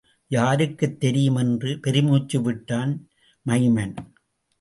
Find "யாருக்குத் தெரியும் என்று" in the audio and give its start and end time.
0.27-1.79